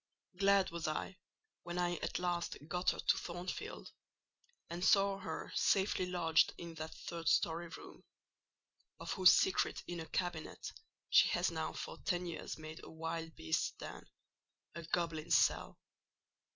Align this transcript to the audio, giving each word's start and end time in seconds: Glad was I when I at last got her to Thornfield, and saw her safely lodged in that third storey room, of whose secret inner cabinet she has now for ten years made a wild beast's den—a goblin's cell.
Glad 0.39 0.71
was 0.71 0.87
I 0.87 1.19
when 1.61 1.77
I 1.77 1.97
at 1.97 2.17
last 2.17 2.57
got 2.67 2.89
her 2.89 2.97
to 2.99 3.17
Thornfield, 3.19 3.91
and 4.67 4.83
saw 4.83 5.19
her 5.19 5.51
safely 5.53 6.07
lodged 6.07 6.55
in 6.57 6.73
that 6.73 6.95
third 6.95 7.27
storey 7.27 7.67
room, 7.67 8.03
of 8.99 9.11
whose 9.13 9.31
secret 9.31 9.83
inner 9.85 10.07
cabinet 10.07 10.71
she 11.11 11.27
has 11.29 11.51
now 11.51 11.73
for 11.73 11.99
ten 12.03 12.25
years 12.25 12.57
made 12.57 12.83
a 12.83 12.89
wild 12.89 13.35
beast's 13.35 13.73
den—a 13.73 14.81
goblin's 14.85 15.35
cell. 15.35 15.77